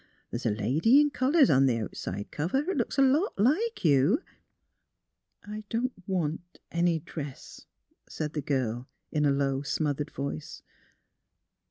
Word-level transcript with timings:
Th's 0.33 0.47
a 0.47 0.49
lady 0.49 0.99
in 0.99 1.11
colours 1.11 1.51
on 1.51 1.67
th' 1.67 1.79
out 1.79 1.95
side 1.95 2.31
cover 2.31 2.57
'at 2.67 2.75
looks 2.75 2.97
a 2.97 3.03
lot 3.03 3.37
like 3.37 3.85
you 3.85 4.19
"''I— 5.43 5.57
I 5.57 5.63
don't 5.69 5.93
want 6.07 6.59
any 6.71 6.97
dress," 6.97 7.67
said 8.09 8.33
the 8.33 8.41
girl, 8.41 8.89
in 9.11 9.25
a 9.27 9.31
low, 9.31 9.61
smothered 9.61 10.09
voice. 10.09 10.63